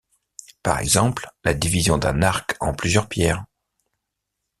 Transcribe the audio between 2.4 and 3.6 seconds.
en plusieurs pierres.